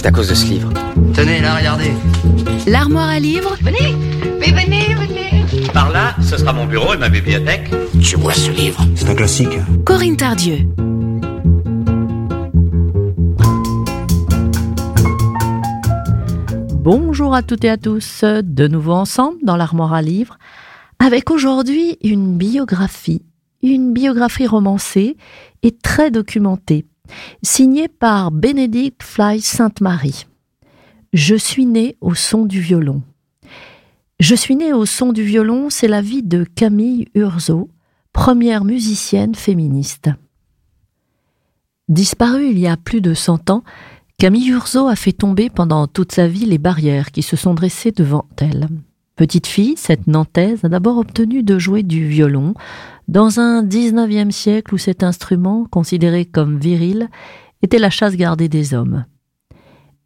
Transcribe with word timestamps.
C'est 0.00 0.06
à 0.06 0.12
cause 0.12 0.30
de 0.30 0.34
ce 0.34 0.46
livre. 0.46 0.72
Tenez, 1.12 1.42
là, 1.42 1.56
regardez. 1.56 1.92
L'armoire 2.66 3.10
à 3.10 3.20
livres 3.20 3.54
Venez, 3.60 3.94
mais 4.40 4.46
venez, 4.46 4.94
venez. 4.94 5.68
Par 5.74 5.90
là, 5.90 6.16
ce 6.22 6.38
sera 6.38 6.54
mon 6.54 6.64
bureau 6.64 6.94
et 6.94 6.96
ma 6.96 7.10
bibliothèque. 7.10 7.70
Tu 8.00 8.16
vois 8.16 8.32
ce 8.32 8.50
livre? 8.50 8.82
C'est 8.96 9.10
un 9.10 9.14
classique. 9.14 9.58
Corinne 9.84 10.16
Tardieu. 10.16 10.60
Bonjour 16.76 17.34
à 17.34 17.42
toutes 17.42 17.66
et 17.66 17.68
à 17.68 17.76
tous, 17.76 18.24
de 18.24 18.68
nouveau 18.68 18.92
ensemble 18.92 19.36
dans 19.42 19.56
l'armoire 19.56 19.92
à 19.92 20.00
livres, 20.00 20.38
avec 20.98 21.30
aujourd'hui 21.30 21.98
une 22.02 22.38
biographie, 22.38 23.20
une 23.62 23.92
biographie 23.92 24.46
romancée 24.46 25.18
et 25.62 25.76
très 25.76 26.10
documentée, 26.10 26.86
signée 27.42 27.88
par 27.88 28.30
Bénédicte 28.30 29.02
Fly 29.02 29.40
Sainte-Marie. 29.40 30.26
Je 31.12 31.34
suis 31.34 31.66
née 31.66 31.96
au 32.00 32.14
son 32.14 32.46
du 32.46 32.60
violon. 32.60 33.02
Je 34.20 34.34
suis 34.34 34.54
née 34.54 34.72
au 34.72 34.86
son 34.86 35.12
du 35.12 35.22
violon, 35.22 35.70
c'est 35.70 35.88
la 35.88 36.02
vie 36.02 36.22
de 36.22 36.44
Camille 36.44 37.08
Urzo, 37.14 37.70
première 38.12 38.64
musicienne 38.64 39.34
féministe. 39.34 40.10
Disparue 41.88 42.50
il 42.50 42.58
y 42.58 42.68
a 42.68 42.76
plus 42.76 43.00
de 43.00 43.14
cent 43.14 43.50
ans, 43.50 43.64
Camille 44.18 44.50
Urzo 44.50 44.86
a 44.86 44.96
fait 44.96 45.12
tomber 45.12 45.48
pendant 45.48 45.86
toute 45.86 46.12
sa 46.12 46.28
vie 46.28 46.44
les 46.44 46.58
barrières 46.58 47.10
qui 47.10 47.22
se 47.22 47.36
sont 47.36 47.54
dressées 47.54 47.92
devant 47.92 48.26
elle. 48.36 48.68
Petite 49.20 49.48
fille, 49.48 49.74
cette 49.76 50.06
Nantaise 50.06 50.64
a 50.64 50.70
d'abord 50.70 50.96
obtenu 50.96 51.42
de 51.42 51.58
jouer 51.58 51.82
du 51.82 52.08
violon 52.08 52.54
dans 53.06 53.38
un 53.38 53.62
19e 53.62 54.30
siècle 54.30 54.74
où 54.74 54.78
cet 54.78 55.02
instrument, 55.02 55.66
considéré 55.70 56.24
comme 56.24 56.58
viril, 56.58 57.10
était 57.60 57.78
la 57.78 57.90
chasse 57.90 58.16
gardée 58.16 58.48
des 58.48 58.72
hommes. 58.72 59.04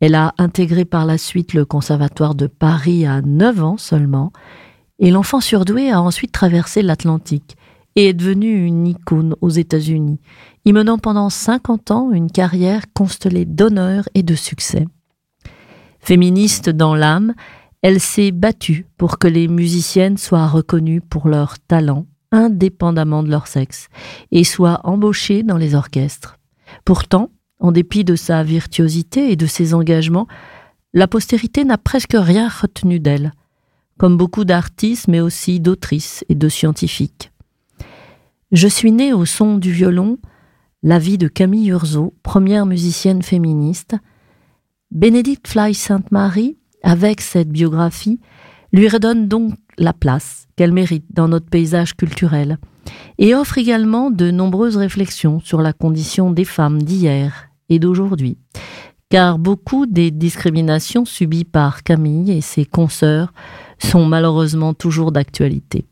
Elle 0.01 0.17
a 0.17 0.35
intégré 0.37 0.85
par 0.85 1.07
la 1.07 1.17
suite 1.17 1.55
le 1.55 1.65
Conservatoire 1.65 2.35
de 2.35 2.49
Paris 2.49 3.07
à 3.07 3.23
9 3.23 3.63
ans 3.63 3.77
seulement, 3.77 4.33
et 4.99 5.13
l'enfant 5.13 5.41
surdoué 5.41 5.93
a 5.93 6.03
ensuite 6.03 6.33
traversé 6.33 6.83
l'Atlantique 6.83 7.57
et 7.95 8.09
est 8.09 8.15
devenu 8.15 8.67
une 8.67 8.89
icône 8.89 9.37
aux 9.41 9.51
États-Unis, 9.51 10.19
y 10.65 10.73
menant 10.73 10.99
pendant 10.99 11.31
50 11.31 11.93
ans 11.93 12.11
une 12.11 12.33
carrière 12.33 12.83
constellée 12.93 13.45
d'honneur 13.45 14.09
et 14.17 14.25
de 14.25 14.35
succès. 14.35 14.89
Féministe 16.01 16.69
dans 16.69 16.97
l'âme, 16.97 17.33
elle 17.85 18.01
s'est 18.01 18.31
battue 18.31 18.87
pour 18.97 19.19
que 19.19 19.29
les 19.29 19.47
musiciennes 19.47 20.17
soient 20.17 20.47
reconnues 20.47 21.03
pour 21.03 21.29
leur 21.29 21.59
talent, 21.59 22.07
indépendamment 22.33 23.23
de 23.23 23.29
leur 23.29 23.47
sexe, 23.47 23.89
et 24.33 24.43
soient 24.43 24.81
embauchées 24.85 25.43
dans 25.43 25.59
les 25.59 25.75
orchestres. 25.75 26.39
Pourtant, 26.87 27.29
en 27.61 27.73
dépit 27.73 28.03
de 28.03 28.17
sa 28.17 28.43
virtuosité 28.43 29.31
et 29.31 29.37
de 29.37 29.45
ses 29.45 29.75
engagements, 29.75 30.27
la 30.95 31.07
postérité 31.07 31.63
n'a 31.67 31.77
presque 31.77 32.17
rien 32.17 32.49
retenu 32.49 33.01
d'elle, 33.01 33.35
comme 33.99 34.17
beaucoup 34.17 34.47
d'artistes, 34.47 35.07
mais 35.07 35.21
aussi 35.21 35.61
d'autrices 35.61 36.25
et 36.31 36.35
de 36.35 36.49
scientifiques. 36.49 37.33
Je 38.51 38.67
suis 38.67 38.93
née 38.93 39.13
au 39.13 39.27
son 39.27 39.59
du 39.59 39.73
violon, 39.73 40.17
la 40.83 40.99
vie 40.99 41.19
de 41.19 41.29
Camille 41.29 41.69
Urzo, 41.69 42.15
première 42.23 42.65
musicienne 42.65 43.21
féministe. 43.21 43.95
Bénédicte 44.91 45.49
Fly 45.49 45.75
Sainte-Marie, 45.75 46.57
avec 46.85 47.21
cette 47.21 47.49
biographie, 47.49 48.21
lui 48.73 48.89
redonne 48.89 49.27
donc 49.27 49.55
la 49.79 49.93
place 49.93 50.47
qu'elle 50.55 50.73
mérite 50.73 51.07
dans 51.11 51.27
notre 51.27 51.49
paysage 51.49 51.97
culturel 51.97 52.59
et 53.19 53.35
offre 53.35 53.59
également 53.59 54.11
de 54.11 54.31
nombreuses 54.31 54.77
réflexions 54.77 55.41
sur 55.41 55.61
la 55.63 55.73
condition 55.73 56.31
des 56.31 56.45
femmes 56.45 56.83
d'hier 56.83 57.49
et 57.69 57.79
d'aujourd'hui, 57.79 58.39
car 59.09 59.39
beaucoup 59.39 59.87
des 59.87 60.11
discriminations 60.11 61.05
subies 61.05 61.45
par 61.45 61.83
Camille 61.83 62.31
et 62.31 62.41
ses 62.41 62.67
consoeurs 62.67 63.33
sont 63.79 64.05
malheureusement 64.05 64.75
toujours 64.75 65.11
d'actualité. 65.11 65.87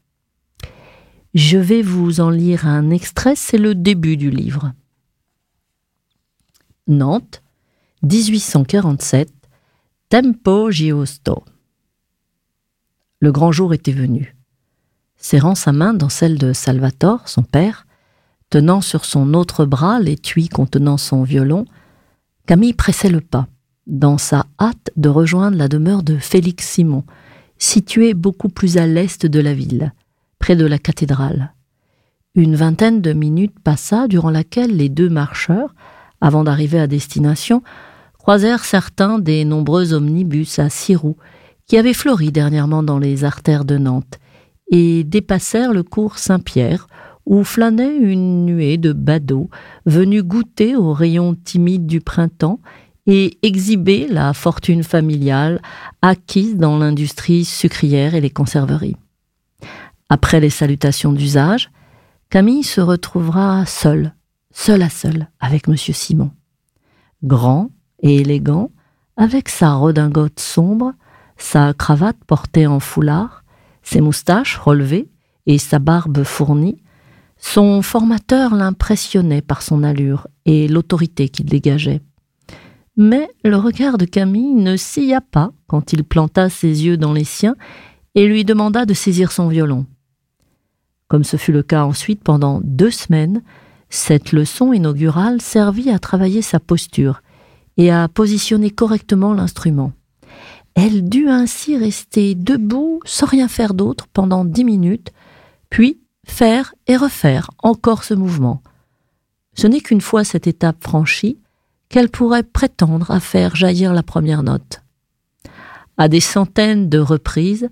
Je 1.35 1.57
vais 1.57 1.83
vous 1.83 2.21
en 2.21 2.29
lire 2.29 2.67
un 2.67 2.91
extrait, 2.91 3.35
c'est 3.37 3.59
le 3.59 3.75
début 3.75 4.19
du 4.19 4.31
livre. 4.31 4.73
Nantes, 6.87 7.43
1847, 8.03 9.31
Tempo 10.13 10.71
Giusto. 10.71 11.43
Le 13.21 13.33
grand 13.33 13.51
jour 13.51 13.73
était 13.73 13.93
venu. 13.93 14.37
Serrant 15.17 15.55
sa 15.55 15.73
main 15.73 15.95
dans 15.95 16.11
celle 16.11 16.37
de 16.37 16.53
Salvatore, 16.53 17.31
son 17.31 17.43
père, 17.43 17.87
tenant 18.51 18.83
sur 18.83 19.07
son 19.07 19.33
autre 19.33 19.65
bras 19.65 20.01
l'étui 20.01 20.51
contenant 20.51 20.99
son 20.99 21.23
violon, 21.23 21.65
Camille 22.45 22.75
pressait 22.75 23.09
le 23.09 23.23
pas, 23.23 23.49
dans 23.87 24.19
sa 24.19 24.45
hâte 24.61 24.91
de 24.97 25.09
rejoindre 25.09 25.57
la 25.57 25.69
demeure 25.69 26.03
de 26.03 26.19
Félix 26.19 26.69
Simon, 26.69 27.05
située 27.57 28.13
beaucoup 28.13 28.51
plus 28.51 28.77
à 28.77 28.87
l'est 28.87 29.25
de 29.25 29.41
la 29.41 29.55
ville, 29.55 29.95
près 30.39 30.57
de 30.57 30.67
la 30.67 30.79
cathédrale. 30.79 31.55
Une 32.35 32.55
vingtaine 32.55 33.01
de 33.01 33.15
minutes 33.15 33.59
passa 33.61 34.09
durant 34.09 34.29
laquelle 34.29 34.77
les 34.77 34.91
deux 34.91 35.09
marcheurs, 35.09 35.75
avant 36.21 36.45
d'arriver 36.45 36.81
à 36.81 36.87
destination, 36.87 37.63
croisèrent 38.23 38.65
certains 38.65 39.19
des 39.19 39.45
nombreux 39.45 39.95
omnibus 39.95 40.61
à 40.61 40.71
six 40.71 40.95
roues 40.95 41.17
qui 41.67 41.77
avaient 41.77 41.93
fleuri 41.93 42.31
dernièrement 42.31 42.85
dans 42.85 43.01
les 43.01 43.25
artères 43.25 43.65
de 43.65 43.79
Nantes 43.79 44.21
et 44.71 45.03
dépassèrent 45.03 45.73
le 45.73 45.83
cours 45.83 46.19
Saint-Pierre 46.19 46.87
où 47.27 47.43
flânait 47.43 47.97
une 47.97 48.47
nuée 48.47 48.79
de 48.79 48.93
badauds 48.93 49.51
venus 49.87 50.23
goûter 50.23 50.77
aux 50.77 50.93
rayons 50.93 51.35
timides 51.35 51.87
du 51.87 52.01
printemps 52.01 52.61
et 53.09 53.39
exhiber 53.43 54.07
la 54.07 54.33
fortune 54.35 54.85
familiale 54.85 55.61
acquise 56.01 56.57
dans 56.57 56.79
l'industrie 56.79 57.45
sucrière 57.45 58.15
et 58.15 58.21
les 58.21 58.31
conserveries. 58.31 58.97
Après 60.09 60.39
les 60.39 60.51
salutations 60.51 61.13
d'usage, 61.13 61.73
Camille 62.31 62.63
se 62.63 62.81
retrouvera 62.81 63.67
seule, 63.67 64.15
seule 64.53 64.83
à 64.83 64.91
seule, 64.91 65.29
avec 65.41 65.67
M. 65.67 65.77
Simon. 65.77 66.31
Grand 67.25 67.71
et 68.03 68.17
élégant, 68.17 68.71
avec 69.17 69.49
sa 69.49 69.75
redingote 69.75 70.41
sombre, 70.41 70.93
sa 71.37 71.73
cravate 71.75 72.23
portée 72.27 72.67
en 72.67 72.81
foulard, 72.81 73.45
ses 73.83 74.01
moustaches 74.01 74.57
relevées 74.57 75.09
et 75.47 75.59
sa 75.59 75.79
barbe 75.79 76.23
fournie, 76.23 76.83
son 77.37 77.83
formateur 77.83 78.55
l'impressionnait 78.55 79.43
par 79.43 79.63
son 79.63 79.83
allure 79.83 80.29
et 80.45 80.69
l'autorité 80.69 81.29
qu'il 81.29 81.47
dégageait. 81.47 82.01
Mais 82.97 83.29
le 83.43 83.57
regard 83.57 83.99
de 83.99 84.05
Camille 84.05 84.55
ne 84.55 84.77
silla 84.77 85.21
pas 85.21 85.53
quand 85.67 85.93
il 85.93 86.05
planta 86.05 86.49
ses 86.51 86.85
yeux 86.85 86.97
dans 86.97 87.13
les 87.13 87.25
siens 87.25 87.57
et 88.15 88.27
lui 88.27 88.45
demanda 88.45 88.85
de 88.85 88.95
saisir 88.95 89.33
son 89.33 89.49
violon. 89.49 89.87
Comme 91.09 91.25
ce 91.25 91.37
fut 91.37 91.53
le 91.53 91.63
cas 91.63 91.85
ensuite 91.85 92.23
pendant 92.23 92.61
deux 92.63 92.91
semaines, 92.91 93.43
cette 93.89 94.33
leçon 94.33 94.73
inaugurale 94.73 95.41
servit 95.41 95.91
à 95.91 95.99
travailler 95.99 96.43
sa 96.43 96.61
posture 96.61 97.23
et 97.77 97.91
à 97.91 98.09
positionner 98.09 98.71
correctement 98.71 99.33
l'instrument. 99.33 99.93
Elle 100.75 101.09
dut 101.09 101.29
ainsi 101.29 101.77
rester 101.77 102.35
debout 102.35 103.01
sans 103.05 103.27
rien 103.27 103.49
faire 103.49 103.75
d'autre 103.75 104.07
pendant 104.13 104.45
dix 104.45 104.65
minutes, 104.65 105.13
puis 105.71 106.01
faire 106.27 106.75
et 106.87 106.97
refaire 106.97 107.51
encore 107.63 108.05
ce 108.05 108.15
mouvement. 108.15 108.63
Ce 109.55 109.67
n'est 109.67 109.81
qu'une 109.81 110.01
fois 110.01 110.25
cette 110.25 110.47
étape 110.47 110.83
franchie 110.83 111.39
qu'elle 111.89 112.09
pourrait 112.09 112.43
prétendre 112.43 113.11
à 113.11 113.21
faire 113.21 113.55
jaillir 113.55 113.93
la 113.93 114.03
première 114.03 114.43
note. 114.43 114.83
À 115.99 116.09
des 116.09 116.21
centaines 116.21 116.89
de 116.89 116.99
reprises, 116.99 117.69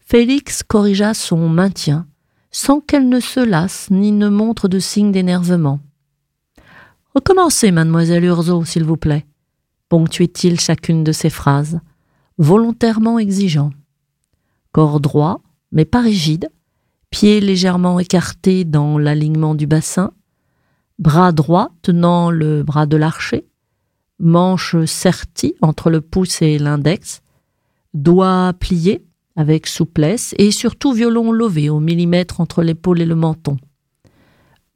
Félix 0.00 0.64
corrigea 0.64 1.14
son 1.14 1.48
maintien, 1.48 2.08
sans 2.50 2.80
qu'elle 2.80 3.08
ne 3.08 3.20
se 3.20 3.38
lasse 3.38 3.88
ni 3.90 4.10
ne 4.10 4.28
montre 4.28 4.66
de 4.66 4.80
signe 4.80 5.12
d'énervement. 5.12 5.78
Recommencez, 7.14 7.70
mademoiselle 7.70 8.24
Urzo, 8.24 8.64
s'il 8.64 8.82
vous 8.82 8.96
plaît, 8.96 9.24
ponctuait-il 9.90 10.58
chacune 10.58 11.04
de 11.04 11.12
ses 11.12 11.28
phrases, 11.28 11.80
volontairement 12.38 13.18
exigeant. 13.18 13.72
Corps 14.72 15.00
droit, 15.00 15.42
mais 15.72 15.84
pas 15.84 16.00
rigide, 16.00 16.48
pieds 17.10 17.40
légèrement 17.40 17.98
écartés 17.98 18.64
dans 18.64 18.96
l'alignement 18.96 19.54
du 19.54 19.66
bassin, 19.66 20.12
bras 20.98 21.32
droit 21.32 21.72
tenant 21.82 22.30
le 22.30 22.62
bras 22.62 22.86
de 22.86 22.96
l'archer, 22.96 23.46
manche 24.20 24.76
sertie 24.84 25.56
entre 25.60 25.90
le 25.90 26.00
pouce 26.00 26.40
et 26.40 26.58
l'index, 26.58 27.20
doigts 27.92 28.52
pliés 28.58 29.04
avec 29.34 29.66
souplesse 29.66 30.34
et 30.38 30.52
surtout 30.52 30.92
violon 30.92 31.32
levé 31.32 31.68
au 31.68 31.80
millimètre 31.80 32.40
entre 32.40 32.62
l'épaule 32.62 33.00
et 33.00 33.06
le 33.06 33.16
menton. 33.16 33.56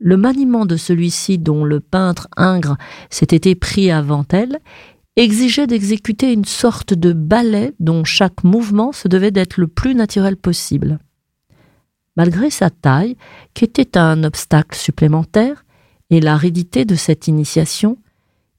Le 0.00 0.16
maniement 0.16 0.66
de 0.66 0.76
celui-ci 0.76 1.38
dont 1.38 1.64
le 1.64 1.78
peintre 1.78 2.26
Ingres 2.36 2.76
s'était 3.10 3.48
épris 3.50 3.92
avant 3.92 4.24
elle 4.30 4.58
exigeait 5.16 5.66
d'exécuter 5.66 6.32
une 6.32 6.44
sorte 6.44 6.94
de 6.94 7.12
ballet 7.12 7.72
dont 7.80 8.04
chaque 8.04 8.44
mouvement 8.44 8.92
se 8.92 9.08
devait 9.08 9.30
d'être 9.30 9.58
le 9.58 9.68
plus 9.68 9.94
naturel 9.94 10.36
possible. 10.36 10.98
Malgré 12.16 12.50
sa 12.50 12.70
taille, 12.70 13.16
qui 13.54 13.64
était 13.64 13.98
un 13.98 14.24
obstacle 14.24 14.76
supplémentaire, 14.76 15.64
et 16.10 16.20
l'aridité 16.20 16.84
de 16.84 16.94
cette 16.94 17.28
initiation, 17.28 17.98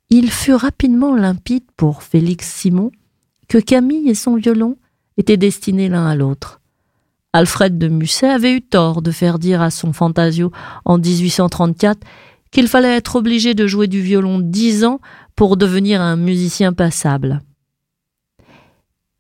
il 0.10 0.32
fut 0.32 0.54
rapidement 0.54 1.16
limpide 1.16 1.64
pour 1.78 2.04
Félix 2.04 2.52
Simon 2.52 2.92
que 3.48 3.58
Camille 3.58 4.10
et 4.10 4.16
son 4.16 4.36
violon 4.36 4.78
étaient 5.18 5.38
destinés 5.38 5.90
l'un 5.90 6.08
à 6.08 6.16
l'autre. 6.16 6.62
Alfred 7.34 7.78
de 7.78 7.88
Musset 7.88 8.30
avait 8.30 8.54
eu 8.54 8.62
tort 8.62 9.02
de 9.02 9.12
faire 9.12 9.40
dire 9.40 9.62
à 9.62 9.70
son 9.70 9.94
Fantasio 9.94 10.52
en 10.86 10.98
1834 10.98 12.00
qu'il 12.52 12.68
fallait 12.68 12.96
être 12.96 13.16
obligé 13.16 13.54
de 13.54 13.68
jouer 13.68 13.88
du 13.88 14.02
violon 14.02 14.40
dix 14.40 14.86
ans 14.86 15.00
pour 15.36 15.58
devenir 15.58 16.02
un 16.02 16.16
musicien 16.16 16.74
passable. 16.74 17.42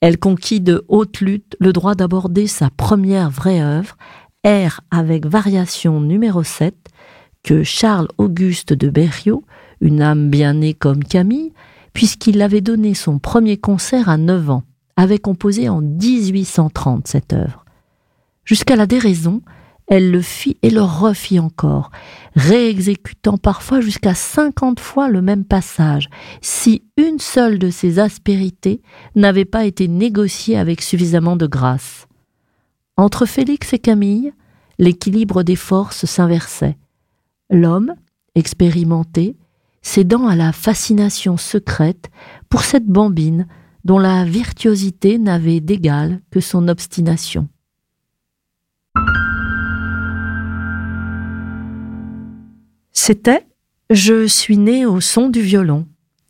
Elle 0.02 0.20
conquit 0.20 0.62
de 0.62 0.86
haute 0.88 1.20
lutte 1.22 1.56
le 1.60 1.74
droit 1.74 1.96
d'aborder 1.96 2.48
sa 2.48 2.70
première 2.70 3.30
vraie 3.30 3.62
œuvre, 3.62 3.98
Air 4.44 4.82
avec 4.92 5.26
variation 5.26 6.00
numéro 6.00 6.44
7, 6.44 6.76
que 7.44 7.64
Charles 7.64 8.08
Auguste 8.18 8.74
de 8.74 8.90
Berriot, 8.90 9.44
une 9.82 10.02
âme 10.02 10.30
bien 10.30 10.54
née 10.54 10.76
comme 10.76 11.04
Camille, 11.04 11.54
puisqu'il 11.94 12.42
avait 12.42 12.62
donné 12.62 12.94
son 12.94 13.18
premier 13.18 13.58
concert 13.58 14.10
à 14.10 14.18
9 14.18 14.50
ans, 14.52 14.64
avait 14.96 15.18
composé 15.18 15.70
en 15.70 15.82
1830 15.82 17.08
cette 17.08 17.34
œuvre. 17.34 17.66
Jusqu'à 18.44 18.76
la 18.76 18.86
déraison, 18.86 19.42
elle 19.88 20.12
le 20.12 20.22
fit 20.22 20.58
et 20.62 20.70
le 20.70 20.82
refit 20.82 21.40
encore, 21.40 21.92
réexécutant 22.36 23.38
parfois 23.38 23.82
jusqu'à 23.82 24.16
cinquante 24.16 24.80
fois 24.80 25.10
le 25.10 25.22
même 25.22 25.46
passage, 25.46 26.10
si 26.42 26.84
une 26.98 27.20
seule 27.20 27.60
de 27.60 27.70
ces 27.70 28.00
aspérités 28.00 28.82
n'avait 29.16 29.46
pas 29.46 29.66
été 29.66 29.88
négociée 29.88 30.58
avec 30.58 30.82
suffisamment 30.82 31.36
de 31.36 31.48
grâce. 31.48 32.08
Entre 32.98 33.26
Félix 33.26 33.74
et 33.74 33.80
Camille, 33.80 34.34
l'équilibre 34.80 35.44
des 35.44 35.56
forces 35.56 36.06
s'inversait. 36.06 36.78
L'homme, 37.50 37.94
expérimenté, 38.34 39.36
cédant 39.82 40.28
à 40.28 40.36
la 40.36 40.52
fascination 40.52 41.38
secrète 41.38 42.10
pour 42.50 42.62
cette 42.62 42.88
bambine 42.88 43.48
dont 43.84 44.00
la 44.00 44.26
virtuosité 44.26 45.20
n'avait 45.20 45.60
d'égal 45.60 46.22
que 46.32 46.40
son 46.40 46.68
obstination. 46.68 47.48
C'était 52.98 53.46
Je 53.92 54.26
suis 54.26 54.58
née 54.58 54.86
au 54.86 55.00
son 55.02 55.30
du 55.30 55.42
violon, 55.42 55.86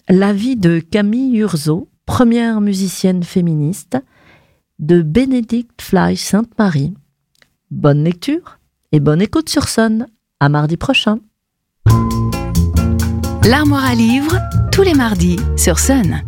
la 0.09 0.33
vie 0.33 0.57
de 0.57 0.79
Camille 0.79 1.37
Urzo, 1.37 1.87
première 2.05 2.59
musicienne 2.59 3.23
féministe, 3.23 3.97
de 4.79 5.01
Bénédicte 5.01 5.81
Fly 5.81 6.17
Sainte-Marie. 6.17 6.93
Bonne 7.71 8.03
lecture 8.03 8.59
et 8.91 8.99
bonne 8.99 9.21
écoute 9.21 9.47
sur 9.47 9.69
Sonne. 9.69 10.07
À 10.41 10.49
mardi 10.49 10.75
prochain. 10.75 11.19
L'armoire 13.47 13.85
à 13.85 13.95
livres, 13.95 14.37
tous 14.71 14.81
les 14.81 14.95
mardis 14.95 15.37
sur 15.55 15.79
Sun. 15.79 16.23